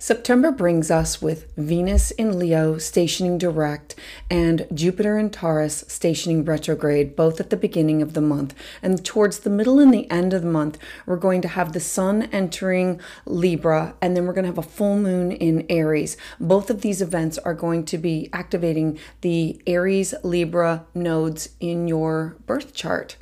[0.00, 3.96] September brings us with Venus in Leo stationing direct
[4.30, 8.54] and Jupiter in Taurus stationing retrograde, both at the beginning of the month.
[8.80, 11.80] And towards the middle and the end of the month, we're going to have the
[11.80, 16.16] Sun entering Libra, and then we're going to have a full moon in Aries.
[16.38, 22.36] Both of these events are going to be activating the Aries Libra nodes in your
[22.46, 23.16] birth chart.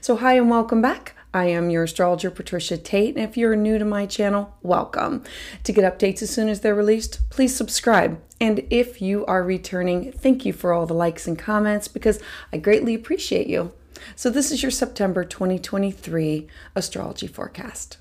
[0.00, 1.14] So, hi and welcome back.
[1.34, 5.24] I am your astrologer, Patricia Tate, and if you're new to my channel, welcome.
[5.64, 8.20] To get updates as soon as they're released, please subscribe.
[8.38, 12.20] And if you are returning, thank you for all the likes and comments because
[12.52, 13.72] I greatly appreciate you.
[14.14, 17.96] So, this is your September 2023 astrology forecast.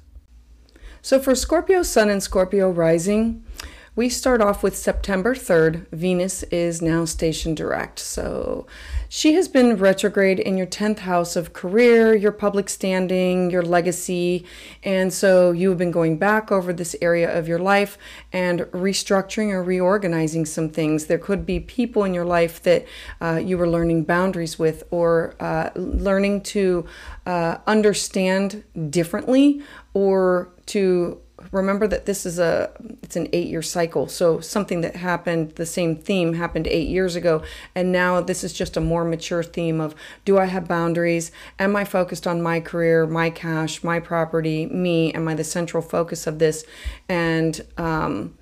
[1.01, 3.45] So, for Scorpio Sun and Scorpio Rising,
[3.93, 5.85] we start off with September 3rd.
[5.91, 7.99] Venus is now station direct.
[7.99, 8.65] So
[9.09, 14.45] she has been retrograde in your 10th house of career, your public standing, your legacy.
[14.81, 17.97] And so you have been going back over this area of your life
[18.31, 21.07] and restructuring or reorganizing some things.
[21.07, 22.85] There could be people in your life that
[23.19, 26.85] uh, you were learning boundaries with or uh, learning to
[27.25, 29.61] uh, understand differently
[29.93, 31.21] or to
[31.51, 32.71] remember that this is a
[33.03, 34.07] it's an eight year cycle.
[34.07, 37.43] So something that happened the same theme happened eight years ago
[37.75, 41.31] and now this is just a more mature theme of do i have boundaries?
[41.59, 45.13] Am i focused on my career my cash my property me?
[45.13, 46.63] Am i the central focus of this?
[47.09, 48.37] And um,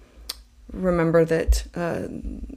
[0.72, 2.08] remember that uh,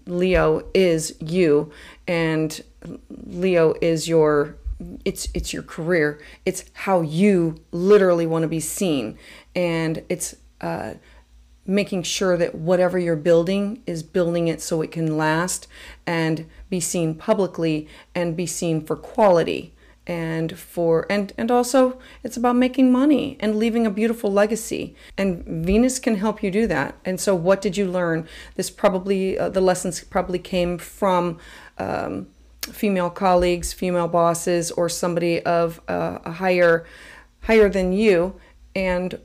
[0.07, 1.73] leo is you
[2.07, 2.63] and
[3.09, 4.57] leo is your
[5.05, 6.21] it's it's your career.
[6.45, 9.19] It's how you literally want to be seen
[9.55, 10.95] and it's uh,
[11.67, 15.69] making sure that whatever you're building is building it so it can last
[16.07, 19.73] and be seen publicly and be seen for quality
[20.07, 24.97] and for and and also it's about making money and leaving a beautiful legacy.
[25.17, 26.97] And venus can help you do that.
[27.05, 28.27] And so what did you learn?
[28.57, 31.39] This probably uh, the lessons probably came from
[31.79, 32.27] um,
[32.63, 36.85] female colleagues female bosses or somebody of uh, a higher
[37.43, 38.35] higher than you.
[38.75, 39.21] And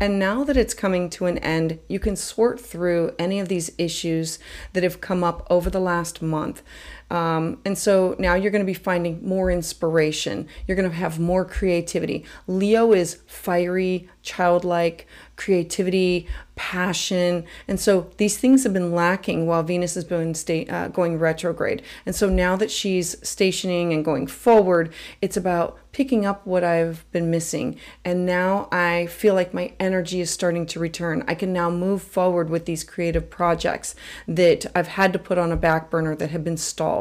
[0.00, 3.72] and now that it's coming to an end, you can sort through any of these
[3.78, 4.38] issues
[4.72, 6.62] that have come up over the last month.
[7.10, 10.46] Um, and so now you're going to be finding more inspiration.
[10.66, 12.24] You're going to have more creativity.
[12.46, 17.44] Leo is fiery, childlike, creativity, passion.
[17.68, 21.82] And so these things have been lacking while Venus has been sta- uh, going retrograde.
[22.04, 24.92] And so now that she's stationing and going forward,
[25.22, 27.78] it's about picking up what I've been missing.
[28.04, 31.24] And now I feel like my energy is starting to return.
[31.26, 33.94] I can now move forward with these creative projects
[34.26, 36.97] that I've had to put on a back burner that have been stalled.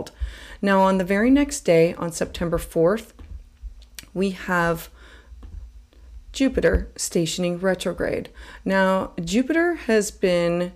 [0.61, 3.11] Now, on the very next day, on September 4th,
[4.13, 4.89] we have
[6.31, 8.29] Jupiter stationing retrograde.
[8.63, 10.71] Now, Jupiter has been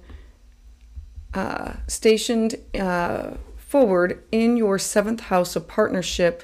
[1.34, 6.44] uh, stationed uh, forward in your seventh house of partnership.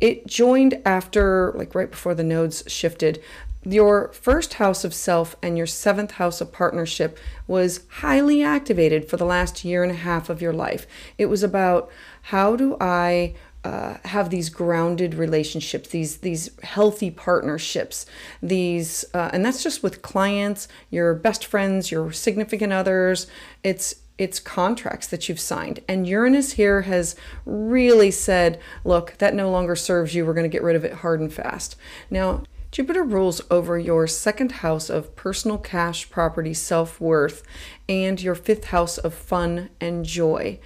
[0.00, 3.22] It joined after, like right before the nodes shifted.
[3.62, 9.18] Your first house of self and your seventh house of partnership was highly activated for
[9.18, 10.86] the last year and a half of your life.
[11.18, 11.90] It was about
[12.22, 18.06] how do I uh, have these grounded relationships, these these healthy partnerships,
[18.42, 23.26] these uh, and that's just with clients, your best friends, your significant others.
[23.62, 25.80] It's it's contracts that you've signed.
[25.88, 27.16] And Uranus here has
[27.46, 30.26] really said, look, that no longer serves you.
[30.26, 31.74] We're going to get rid of it hard and fast.
[32.10, 37.42] Now, Jupiter rules over your second house of personal cash, property, self worth,
[37.88, 40.58] and your fifth house of fun and joy.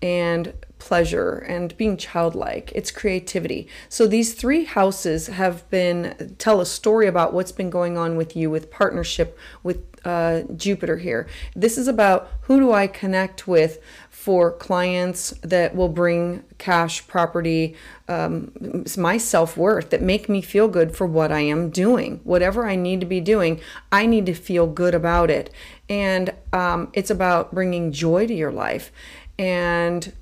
[0.00, 6.66] And pleasure and being childlike it's creativity so these three houses have been tell a
[6.66, 11.76] story about what's been going on with you with partnership with uh, jupiter here this
[11.76, 13.78] is about who do i connect with
[14.20, 17.74] for clients that will bring cash property
[18.06, 22.20] um, my self-worth that make me feel good for what i am doing.
[22.22, 25.50] Whatever i need to be doing i need to feel good about it.
[25.88, 28.92] And um, it's about bringing joy to your life.
[29.38, 30.12] And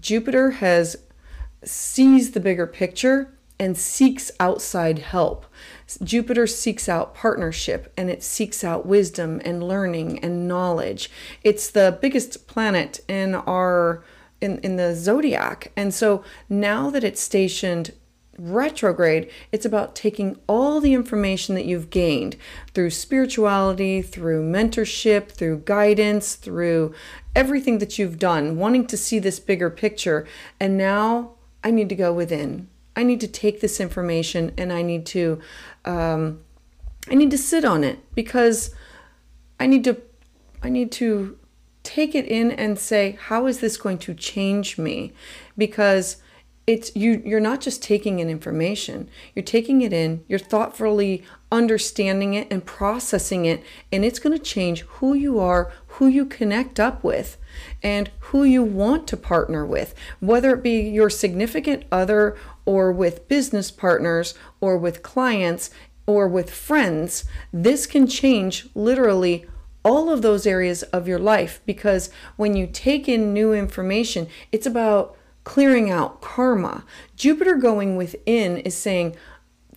[0.00, 0.96] Jupiter has
[1.62, 5.46] sees the bigger picture and seeks outside help.
[6.02, 11.10] Jupiter seeks out partnership and it seeks out wisdom and learning and knowledge.
[11.42, 14.04] It's the biggest planet in our
[14.40, 15.72] in, in the zodiac.
[15.76, 17.92] And so now that it's stationed
[18.38, 22.36] retrograde, it's about taking all the information that you've gained
[22.72, 26.94] through spirituality, through mentorship, through guidance, through
[27.34, 30.26] everything that you've done, wanting to see this bigger picture.
[30.60, 31.32] And now
[31.64, 32.68] I need to go within.
[32.98, 35.40] I need to take this information and I need to
[35.84, 36.40] um,
[37.08, 38.74] I need to sit on it because
[39.60, 40.02] I need to
[40.64, 41.38] I need to
[41.84, 45.12] take it in and say, how is this going to change me?
[45.56, 46.16] Because
[46.68, 52.34] it's you you're not just taking in information you're taking it in you're thoughtfully understanding
[52.34, 56.78] it and processing it and it's going to change who you are who you connect
[56.78, 57.38] up with
[57.82, 62.36] and who you want to partner with whether it be your significant other
[62.68, 65.70] or with business partners or with clients
[66.06, 69.44] or with friends this can change literally
[69.84, 74.66] all of those areas of your life because when you take in new information it's
[74.66, 75.16] about
[75.48, 76.84] clearing out karma.
[77.16, 79.16] Jupiter going within is saying,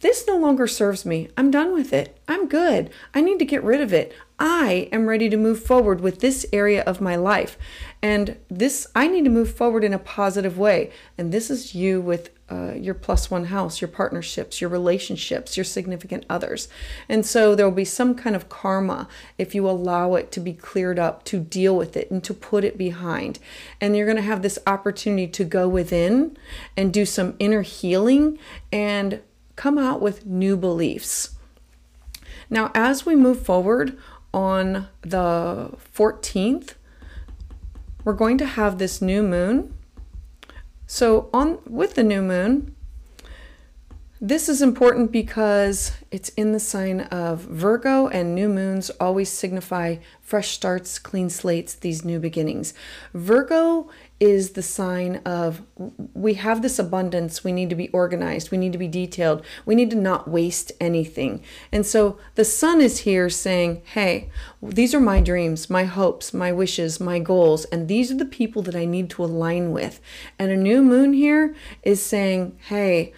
[0.02, 1.30] This no longer serves me.
[1.38, 2.20] I'm done with it.
[2.28, 2.90] I'm good.
[3.14, 4.14] I need to get rid of it.
[4.38, 7.58] I am ready to move forward with this area of my life.
[8.04, 10.92] And this, I need to move forward in a positive way.
[11.18, 15.64] And this is you with uh, your plus one house, your partnerships, your relationships, your
[15.64, 16.68] significant others.
[17.08, 19.08] And so there will be some kind of karma
[19.38, 22.64] if you allow it to be cleared up, to deal with it, and to put
[22.64, 23.40] it behind.
[23.80, 26.38] And you're going to have this opportunity to go within
[26.76, 28.38] and do some inner healing
[28.72, 29.22] and
[29.56, 31.36] come out with new beliefs.
[32.50, 33.98] Now, as we move forward
[34.34, 36.74] on the 14th,
[38.04, 39.74] we're going to have this new moon
[40.92, 42.76] so on with the new moon,
[44.20, 49.96] this is important because it's in the sign of Virgo, and new moons always signify
[50.22, 52.74] fresh starts, clean slates, these new beginnings.
[53.14, 53.90] Virgo
[54.22, 55.64] is the sign of
[56.14, 59.74] we have this abundance, we need to be organized, we need to be detailed, we
[59.74, 61.44] need to not waste anything.
[61.72, 64.30] And so the sun is here saying, Hey,
[64.62, 68.62] these are my dreams, my hopes, my wishes, my goals, and these are the people
[68.62, 70.00] that I need to align with.
[70.38, 73.14] And a new moon here is saying, Hey,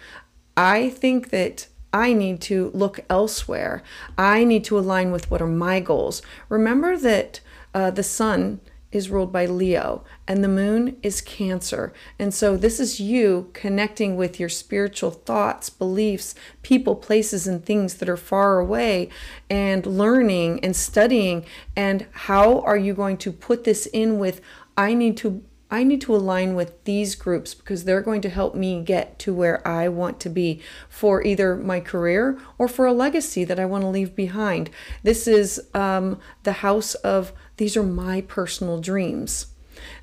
[0.56, 3.82] I think that I need to look elsewhere.
[4.16, 6.22] I need to align with what are my goals.
[6.48, 7.40] Remember that
[7.74, 8.60] uh, the sun
[8.94, 11.92] is ruled by Leo and the moon is Cancer.
[12.18, 17.94] And so this is you connecting with your spiritual thoughts, beliefs, people, places, and things
[17.94, 19.08] that are far away
[19.50, 21.44] and learning and studying.
[21.74, 24.40] And how are you going to put this in with,
[24.76, 25.42] I need to
[25.74, 29.34] I need to align with these groups because they're going to help me get to
[29.34, 33.64] where I want to be for either my career or for a legacy that I
[33.64, 34.70] want to leave behind.
[35.02, 39.48] This is um, the house of these are my personal dreams.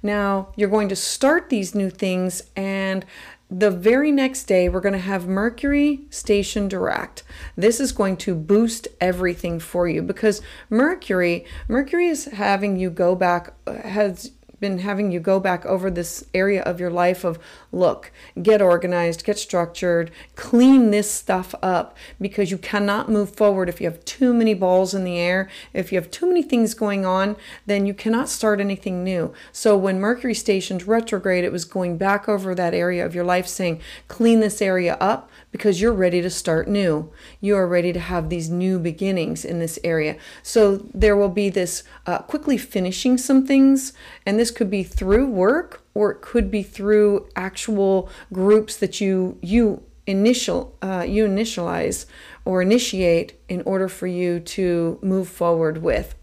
[0.03, 3.05] Now, you're going to start these new things, and
[3.49, 7.23] the very next day, we're going to have Mercury station direct.
[7.55, 13.15] This is going to boost everything for you because Mercury, Mercury is having you go
[13.15, 17.39] back, has been having you go back over this area of your life of
[17.71, 18.11] look,
[18.41, 23.89] get organized, get structured, clean this stuff up because you cannot move forward if you
[23.89, 25.49] have too many balls in the air.
[25.73, 27.35] If you have too many things going on,
[27.65, 29.33] then you cannot start anything new.
[29.51, 33.47] So when Mercury stationed retrograde, it was going back over that area of your life
[33.47, 37.11] saying, clean this area up because you're ready to start new.
[37.39, 40.17] You are ready to have these new beginnings in this area.
[40.41, 43.93] So there will be this uh, quickly finishing some things,
[44.25, 49.37] and this could be through work or it could be through actual groups that you
[49.41, 52.05] you initial uh, you initialize
[52.45, 56.15] or initiate in order for you to move forward with.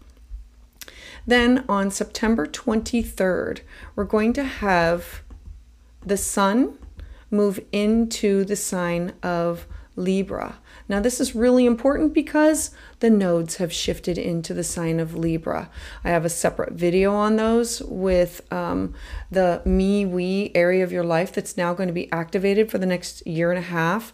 [1.25, 3.61] Then on September 23rd,
[3.95, 5.21] we're going to have
[6.03, 6.77] the sun
[7.31, 10.57] move into the sign of Libra.
[10.87, 15.69] Now, this is really important because the nodes have shifted into the sign of Libra.
[16.03, 18.93] I have a separate video on those with um,
[19.29, 22.85] the me, we area of your life that's now going to be activated for the
[22.85, 24.13] next year and a half.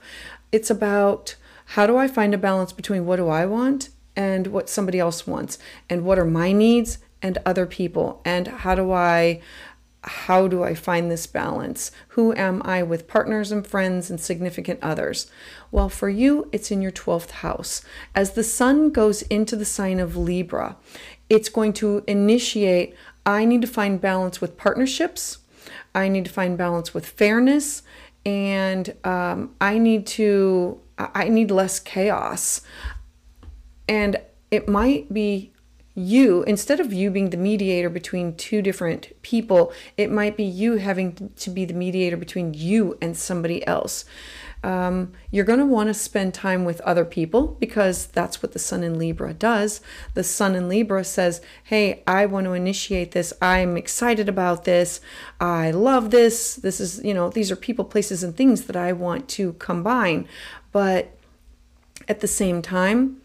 [0.51, 4.69] It's about how do I find a balance between what do I want and what
[4.69, 9.41] somebody else wants, and what are my needs and other people, and how do I
[10.07, 11.91] how do I find this balance?
[12.09, 15.29] Who am I with partners and friends and significant others?
[15.71, 17.81] Well, for you, it's in your 12th house.
[18.13, 20.77] As the sun goes into the sign of Libra,
[21.29, 22.95] it's going to initiate
[23.25, 25.39] I need to find balance with partnerships,
[25.95, 27.81] I need to find balance with fairness,
[28.23, 32.61] and um, I need to, I need less chaos.
[33.87, 34.19] And
[34.51, 35.51] it might be
[35.95, 40.75] you, instead of you being the mediator between two different people, it might be you
[40.75, 44.03] having to be the mediator between you and somebody else.
[44.61, 48.59] Um, you're going to want to spend time with other people because that's what the
[48.59, 49.79] Sun in Libra does.
[50.15, 53.31] The Sun in Libra says, Hey, I want to initiate this.
[53.41, 55.01] I'm excited about this.
[55.39, 56.55] I love this.
[56.55, 60.27] This is, you know, these are people, places, and things that I want to combine.
[60.71, 61.15] But
[62.07, 63.21] at the same time,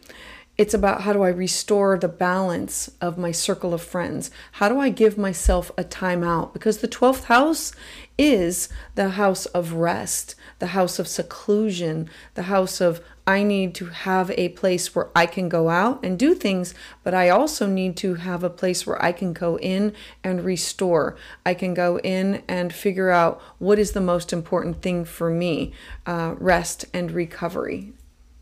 [0.58, 4.30] It's about how do I restore the balance of my circle of friends?
[4.52, 6.52] How do I give myself a timeout?
[6.52, 7.72] Because the 12th house
[8.18, 13.86] is the house of rest, the house of seclusion, the house of I need to
[13.86, 17.96] have a place where I can go out and do things, but I also need
[17.98, 21.16] to have a place where I can go in and restore.
[21.46, 25.72] I can go in and figure out what is the most important thing for me
[26.06, 27.92] uh, rest and recovery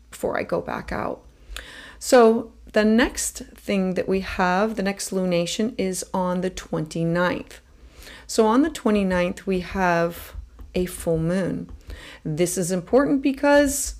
[0.09, 1.21] before I go back out.
[1.99, 7.59] So, the next thing that we have, the next lunation, is on the 29th.
[8.25, 10.35] So, on the 29th, we have
[10.73, 11.69] a full moon.
[12.23, 13.95] This is important because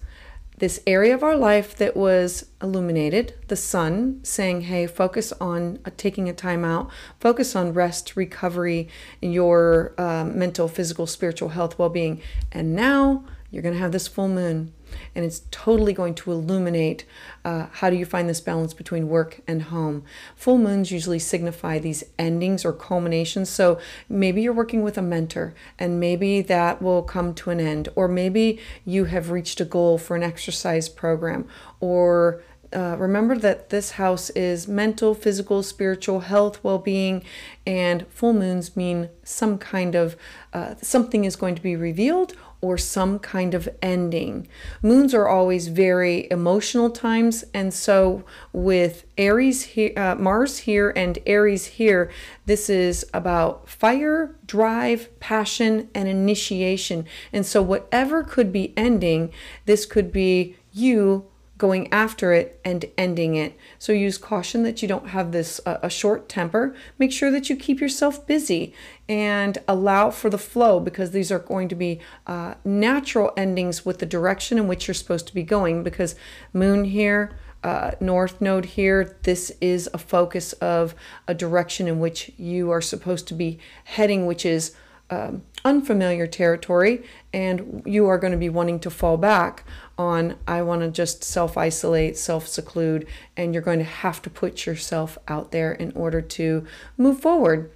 [0.60, 5.90] this area of our life that was illuminated, the sun saying, hey, focus on uh,
[5.96, 6.90] taking a time out,
[7.20, 8.90] focus on rest, recovery,
[9.22, 12.22] your uh, mental, physical, spiritual health, well being.
[12.52, 14.74] And now you're going to have this full moon
[15.16, 17.06] and it's totally going to illuminate
[17.46, 20.04] uh, how do you find this balance between work and home.
[20.36, 23.50] Full moons usually signify these endings or culminations.
[23.50, 27.90] So maybe you're working with a mentor and maybe that will come to an end
[27.96, 31.48] or maybe you have reached a goal for an exercise program
[31.80, 32.44] or
[32.74, 37.24] uh, remember that this house is mental, physical, spiritual health, well being,
[37.66, 40.16] and full moons mean some kind of
[40.54, 44.48] uh, something is going to be revealed or some kind of ending.
[44.82, 51.20] Moons are always very emotional times, and so with Aries here, uh, Mars here, and
[51.26, 52.12] Aries here,
[52.46, 57.06] this is about fire, drive, passion, and initiation.
[57.32, 59.32] And so, whatever could be ending,
[59.66, 61.29] this could be you
[61.60, 63.56] going after it and ending it.
[63.78, 66.74] So use caution that you don't have this uh, a short temper.
[66.98, 68.74] Make sure that you keep yourself busy
[69.08, 74.00] and allow for the flow because these are going to be uh, natural endings with
[74.00, 75.84] the direction in which you're supposed to be going.
[75.84, 76.16] Because
[76.52, 77.38] moon here.
[77.62, 80.96] Uh, north node here, this is a focus of
[81.28, 84.74] a direction in which you are supposed to be heading, which is
[85.10, 89.64] um, unfamiliar territory, and you are going to be wanting to fall back
[89.98, 93.06] on I want to just self isolate, self seclude,
[93.36, 96.66] and you're going to have to put yourself out there in order to
[96.98, 97.72] move forward.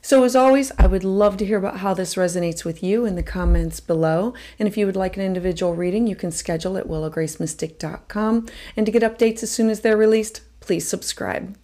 [0.00, 3.16] So, as always, I would love to hear about how this resonates with you in
[3.16, 4.34] the comments below.
[4.56, 8.46] And if you would like an individual reading, you can schedule at willowgracemystik.com.
[8.76, 11.56] And to get updates as soon as they're released, please subscribe.